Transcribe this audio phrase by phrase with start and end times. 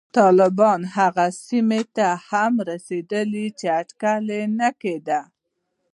[0.19, 4.25] طالبان هغو سیمو ته هم رسېدلي چې اټکل
[4.59, 5.21] نه کېده